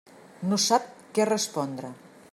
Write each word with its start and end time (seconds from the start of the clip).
No 0.53 0.57
sap 0.63 0.87
què 1.19 1.31
respondre. 1.31 1.93